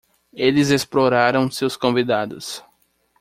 [0.33, 2.63] Eles exploraram seus convidados.